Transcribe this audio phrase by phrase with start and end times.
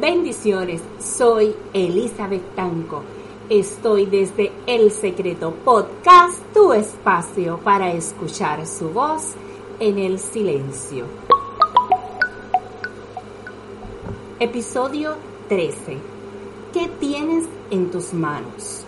[0.00, 3.02] Bendiciones, soy Elizabeth Tanco.
[3.50, 9.34] Estoy desde El Secreto Podcast, tu espacio para escuchar su voz
[9.80, 11.06] en el silencio.
[14.40, 15.16] Episodio
[15.48, 15.98] 13.
[16.72, 18.84] ¿Qué tienes en tus manos?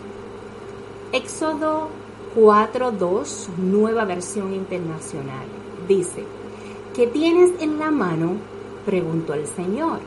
[1.11, 1.89] Éxodo
[2.37, 5.49] 4.2, nueva versión internacional.
[5.89, 6.23] Dice,
[6.95, 8.37] ¿qué tienes en la mano?
[8.87, 9.99] preguntó el Señor.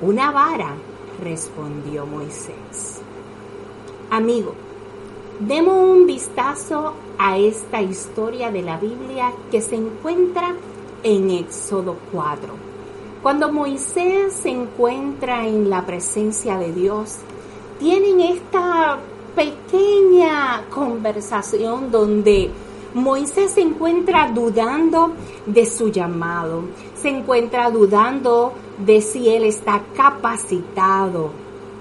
[0.00, 0.76] Una vara,
[1.20, 3.00] respondió Moisés.
[4.10, 4.54] Amigo,
[5.40, 10.54] demos un vistazo a esta historia de la Biblia que se encuentra
[11.02, 12.67] en Éxodo 4.
[13.22, 17.16] Cuando Moisés se encuentra en la presencia de Dios,
[17.80, 18.98] tienen esta
[19.34, 22.50] pequeña conversación donde
[22.94, 25.12] Moisés se encuentra dudando
[25.46, 26.62] de su llamado,
[26.94, 31.30] se encuentra dudando de si él está capacitado,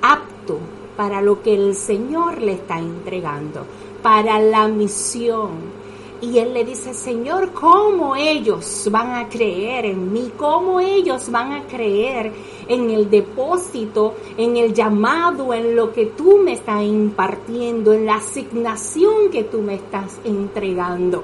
[0.02, 0.60] apto
[0.96, 3.66] para lo que el Señor le está entregando,
[4.02, 5.77] para la misión.
[6.20, 10.32] Y él le dice, Señor, ¿cómo ellos van a creer en mí?
[10.36, 12.34] ¿Cómo ellos van a creer
[12.68, 18.16] en el depósito, en el llamado, en lo que tú me estás impartiendo, en la
[18.16, 21.24] asignación que tú me estás entregando?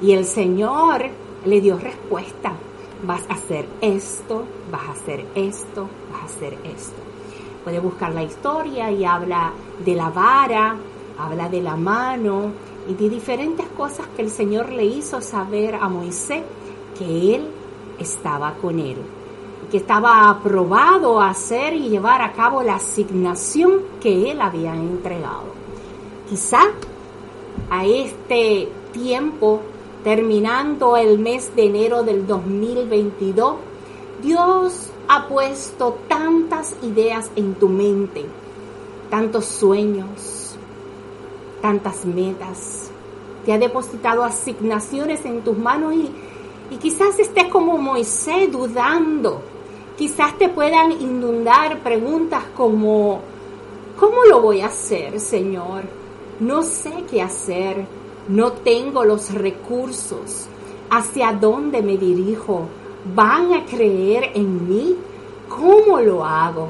[0.00, 1.04] Y el Señor
[1.44, 2.52] le dio respuesta.
[3.04, 7.02] Vas a hacer esto, vas a hacer esto, vas a hacer esto.
[7.64, 9.52] Puede buscar la historia y habla
[9.84, 10.74] de la vara,
[11.18, 12.52] habla de la mano
[12.88, 16.42] y de diferentes cosas que el Señor le hizo saber a Moisés
[16.98, 17.48] que Él
[17.98, 18.96] estaba con él,
[19.70, 25.44] que estaba aprobado a hacer y llevar a cabo la asignación que Él había entregado.
[26.28, 26.62] Quizá
[27.70, 29.60] a este tiempo,
[30.02, 33.56] terminando el mes de enero del 2022,
[34.22, 38.24] Dios ha puesto tantas ideas en tu mente,
[39.10, 40.37] tantos sueños,
[41.60, 42.90] tantas metas.
[43.44, 46.10] Te ha depositado asignaciones en tus manos y,
[46.70, 49.42] y quizás estés como Moisés dudando.
[49.96, 53.20] Quizás te puedan inundar preguntas como,
[53.98, 55.84] ¿cómo lo voy a hacer, Señor?
[56.40, 57.84] No sé qué hacer,
[58.28, 60.46] no tengo los recursos.
[60.90, 62.68] ¿Hacia dónde me dirijo?
[63.14, 64.96] ¿Van a creer en mí?
[65.48, 66.68] ¿Cómo lo hago?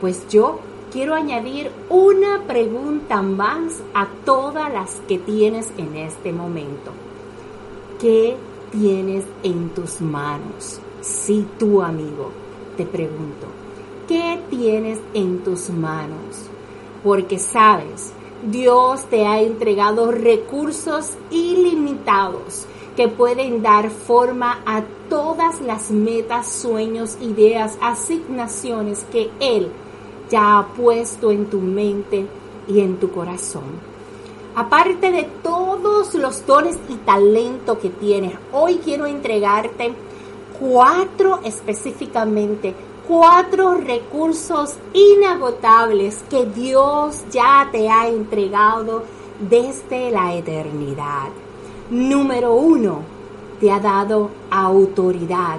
[0.00, 0.58] Pues yo
[0.90, 6.90] quiero añadir una pregunta más a todas las que tienes en este momento.
[8.00, 8.36] ¿Qué
[8.72, 10.80] tienes en tus manos?
[11.00, 12.30] Si tú, amigo,
[12.76, 13.46] te pregunto,
[14.08, 16.48] ¿qué tienes en tus manos?
[17.04, 18.12] Porque sabes,
[18.50, 27.16] Dios te ha entregado recursos ilimitados que pueden dar forma a todas las metas, sueños,
[27.20, 29.70] ideas, asignaciones que Él
[30.30, 32.26] ya ha puesto en tu mente
[32.68, 33.90] y en tu corazón.
[34.54, 39.92] Aparte de todos los dones y talento que tienes, hoy quiero entregarte
[40.58, 42.74] cuatro específicamente,
[43.06, 49.04] cuatro recursos inagotables que Dios ya te ha entregado
[49.40, 51.28] desde la eternidad.
[51.90, 53.02] Número uno,
[53.60, 55.58] te ha dado autoridad.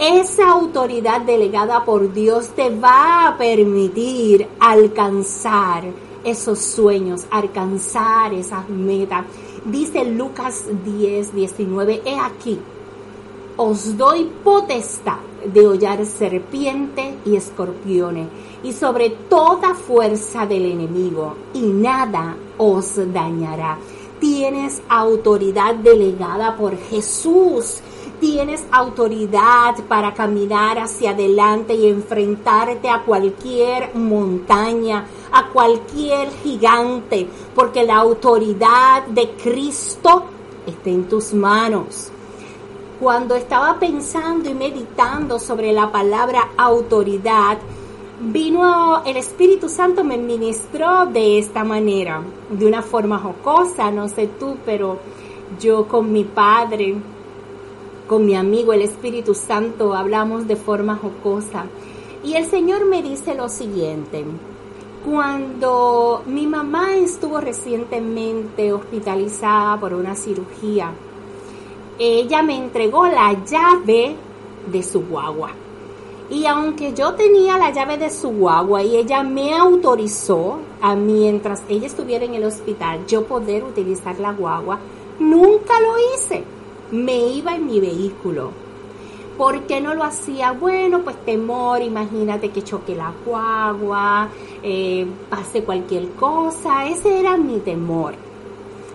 [0.00, 5.84] Esa autoridad delegada por Dios te va a permitir alcanzar
[6.24, 9.26] esos sueños, alcanzar esas metas.
[9.62, 12.58] Dice Lucas 10, 19, he aquí,
[13.58, 18.28] os doy potestad de hollar serpiente y escorpiones
[18.62, 23.76] y sobre toda fuerza del enemigo y nada os dañará.
[24.18, 27.82] Tienes autoridad delegada por Jesús.
[28.20, 37.82] Tienes autoridad para caminar hacia adelante y enfrentarte a cualquier montaña, a cualquier gigante, porque
[37.82, 40.24] la autoridad de Cristo
[40.66, 42.12] está en tus manos.
[43.00, 47.56] cuando estaba pensando y meditando sobre la palabra autoridad,
[48.20, 54.28] vino el Espíritu Santo me ministró de esta manera, de una forma jocosa, no sé
[54.38, 54.98] tú, pero
[55.58, 56.96] yo con mi padre,
[58.10, 61.66] con mi amigo el Espíritu Santo, hablamos de forma jocosa.
[62.24, 64.24] Y el Señor me dice lo siguiente,
[65.04, 70.90] cuando mi mamá estuvo recientemente hospitalizada por una cirugía,
[72.00, 74.16] ella me entregó la llave
[74.66, 75.52] de su guagua.
[76.30, 81.62] Y aunque yo tenía la llave de su guagua y ella me autorizó a mientras
[81.68, 84.80] ella estuviera en el hospital yo poder utilizar la guagua,
[85.20, 86.42] nunca lo hice.
[86.92, 88.50] Me iba en mi vehículo.
[89.38, 90.52] ¿Por qué no lo hacía?
[90.52, 94.28] Bueno, pues temor, imagínate que choque la guagua,
[94.62, 96.86] eh, pase cualquier cosa.
[96.86, 98.14] Ese era mi temor.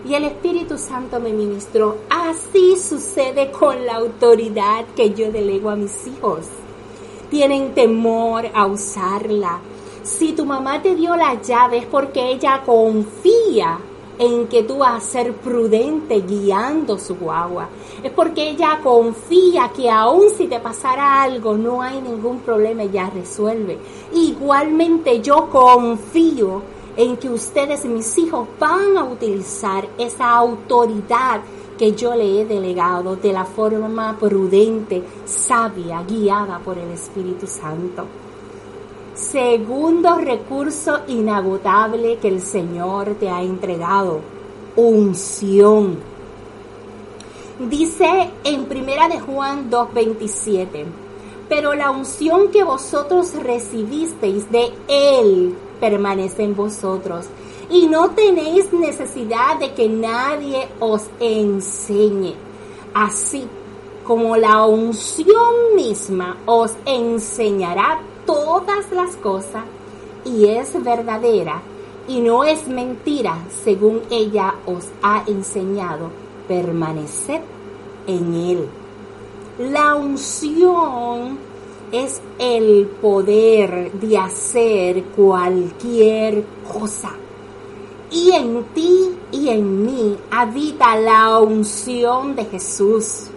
[0.08, 1.98] Y el Espíritu Santo me ministró.
[2.10, 6.46] Así sucede con la autoridad que yo delego a mis hijos.
[7.32, 9.60] Tienen temor a usarla.
[10.04, 13.80] Si tu mamá te dio la llave es porque ella confía
[14.18, 17.70] en que tú vas a ser prudente guiando su guagua.
[18.04, 23.10] Es porque ella confía que aun si te pasara algo no hay ningún problema, ella
[23.14, 23.78] resuelve.
[24.14, 26.62] Igualmente yo confío
[26.98, 31.42] en que ustedes, mis hijos, van a utilizar esa autoridad
[31.78, 38.06] que yo le he delegado de la forma prudente, sabia, guiada por el Espíritu Santo.
[39.16, 44.20] Segundo recurso inagotable que el Señor te ha entregado,
[44.76, 45.98] unción.
[47.58, 50.86] Dice en Primera de Juan 2:27,
[51.48, 57.28] pero la unción que vosotros recibisteis de Él permanece en vosotros
[57.70, 62.36] y no tenéis necesidad de que nadie os enseñe.
[62.94, 63.48] Así
[64.04, 69.64] como la unción misma os enseñará todas las cosas
[70.24, 71.62] y es verdadera
[72.08, 76.10] y no es mentira según ella os ha enseñado,
[76.48, 77.42] permaneced
[78.08, 78.68] en él.
[79.60, 81.38] La unción
[81.92, 87.12] es el poder de hacer cualquier cosa.
[88.12, 93.30] Y en ti y en mí habita la unción de Jesús.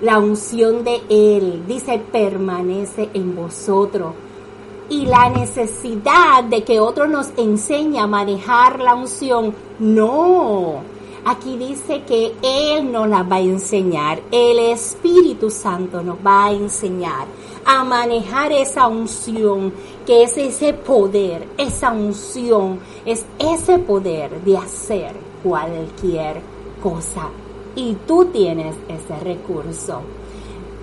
[0.00, 4.14] La unción de Él, dice, permanece en vosotros.
[4.88, 10.76] Y la necesidad de que otro nos enseñe a manejar la unción, no.
[11.24, 14.20] Aquí dice que Él nos la va a enseñar.
[14.30, 17.26] El Espíritu Santo nos va a enseñar
[17.64, 19.72] a manejar esa unción,
[20.06, 25.12] que es ese poder, esa unción, es ese poder de hacer
[25.42, 26.40] cualquier
[26.82, 27.28] cosa.
[27.78, 30.00] Y tú tienes ese recurso.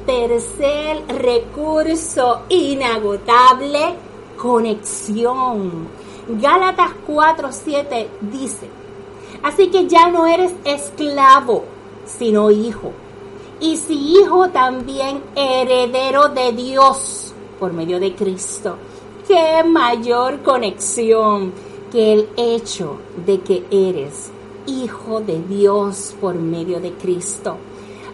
[0.05, 3.95] Tercer recurso inagotable,
[4.37, 5.89] conexión.
[6.29, 8.69] Gálatas 4:7 dice,
[9.43, 11.65] así que ya no eres esclavo,
[12.05, 12.93] sino hijo
[13.59, 18.77] y si hijo también heredero de Dios por medio de Cristo.
[19.27, 21.51] Qué mayor conexión
[21.91, 24.31] que el hecho de que eres
[24.67, 27.57] hijo de Dios por medio de Cristo.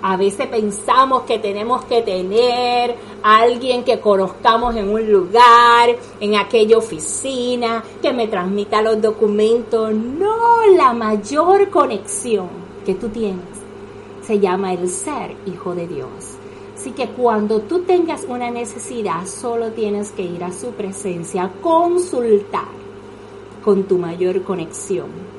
[0.03, 6.36] A veces pensamos que tenemos que tener a alguien que conozcamos en un lugar, en
[6.36, 9.93] aquella oficina, que me transmita los documentos.
[9.93, 12.50] No, la mayor conexión
[12.84, 13.46] que tú tienes
[14.24, 16.10] se llama el ser hijo de Dios.
[16.75, 22.65] Así que cuando tú tengas una necesidad, solo tienes que ir a su presencia, consultar
[23.63, 25.31] con tu mayor conexión.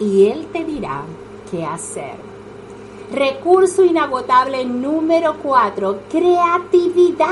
[0.00, 1.02] Y Él te dirá
[1.50, 2.16] qué hacer.
[3.12, 7.28] Recurso inagotable número cuatro, creatividad.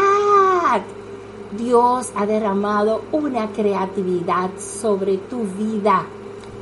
[1.57, 6.07] Dios ha derramado una creatividad sobre tu vida.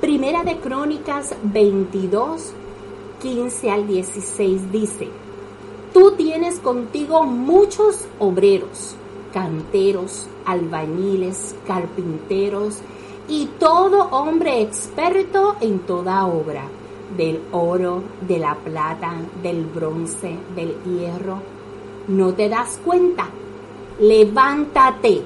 [0.00, 2.52] Primera de Crónicas 22,
[3.23, 5.08] 15 al 16 dice,
[5.94, 8.96] Tú tienes contigo muchos obreros,
[9.32, 12.80] canteros, albañiles, carpinteros
[13.28, 16.64] y todo hombre experto en toda obra,
[17.16, 21.38] del oro, de la plata, del bronce, del hierro.
[22.09, 23.28] ¿No te das cuenta?
[23.99, 25.23] Levántate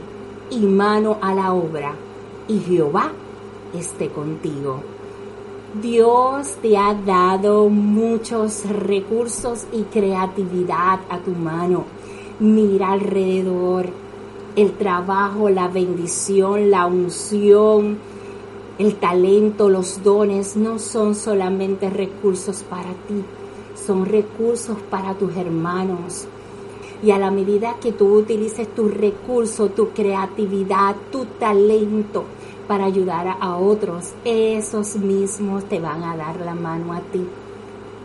[0.51, 1.93] y mano a la obra,
[2.47, 3.11] y Jehová
[3.75, 4.81] esté contigo.
[5.83, 11.85] Dios te ha dado muchos recursos y creatividad a tu mano.
[12.41, 13.91] Mira alrededor
[14.59, 17.97] el trabajo, la bendición, la unción,
[18.77, 23.23] el talento, los dones no son solamente recursos para ti,
[23.87, 26.27] son recursos para tus hermanos.
[27.05, 32.25] Y a la medida que tú utilices tu recurso, tu creatividad, tu talento
[32.67, 37.25] para ayudar a otros, esos mismos te van a dar la mano a ti.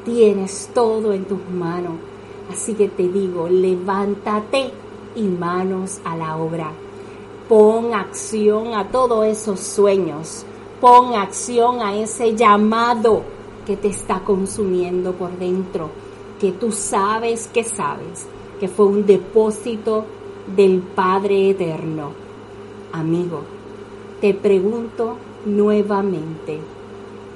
[0.05, 1.93] Tienes todo en tus manos.
[2.51, 4.82] Así que te digo, levántate
[5.15, 6.71] y manos a la obra.
[7.47, 10.45] Pon acción a todos esos sueños.
[10.79, 13.23] Pon acción a ese llamado
[13.65, 15.89] que te está consumiendo por dentro,
[16.39, 18.27] que tú sabes que sabes
[18.59, 20.05] que fue un depósito
[20.55, 22.11] del Padre Eterno.
[22.91, 23.41] Amigo,
[24.21, 26.59] te pregunto nuevamente,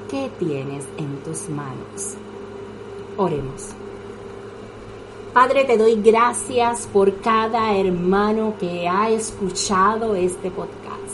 [0.09, 2.15] ¿qué tienes en tus manos?
[3.17, 3.86] Oremos.
[5.39, 11.13] Padre, te doy gracias por cada hermano que ha escuchado este podcast.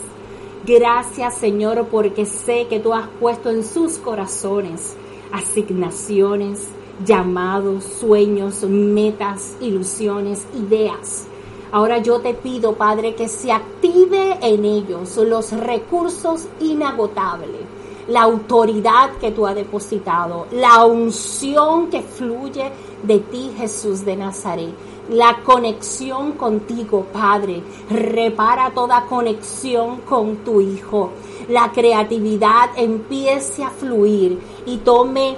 [0.65, 4.95] Gracias Señor porque sé que tú has puesto en sus corazones
[5.33, 6.69] asignaciones,
[7.05, 11.25] llamados, sueños, metas, ilusiones, ideas.
[11.73, 17.62] Ahora yo te pido, Padre, que se active en ellos los recursos inagotables,
[18.07, 22.71] la autoridad que tú has depositado, la unción que fluye
[23.03, 24.73] de ti, Jesús de Nazaret
[25.09, 27.61] la conexión contigo, Padre.
[27.89, 31.11] Repara toda conexión con tu Hijo.
[31.49, 35.35] La creatividad empiece a fluir y tome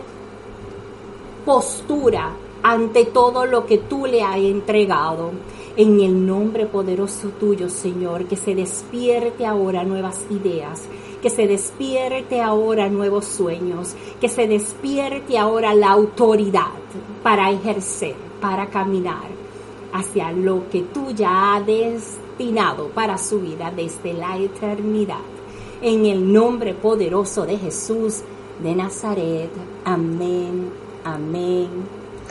[1.46, 2.32] postura
[2.62, 5.32] ante todo lo que tú le has entregado.
[5.78, 10.84] En el nombre poderoso tuyo, Señor, que se despierte ahora nuevas ideas,
[11.22, 16.72] que se despierte ahora nuevos sueños, que se despierte ahora la autoridad
[17.24, 19.30] para ejercer, para caminar
[19.94, 25.24] hacia lo que tú ya has destinado para su vida desde la eternidad.
[25.82, 28.22] En el nombre poderoso de Jesús
[28.62, 29.50] de Nazaret.
[29.84, 30.72] Amén,
[31.04, 31.70] amén.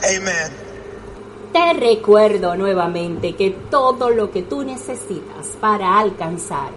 [0.03, 0.65] Amén.
[1.53, 6.71] Te recuerdo nuevamente que todo lo que tú necesitas para alcanzar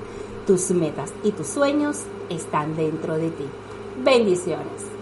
[0.48, 3.44] tus metas y tus sueños están dentro de ti.
[4.04, 4.97] Bendiciones.